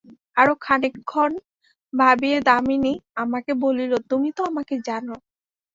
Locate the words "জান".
4.87-5.05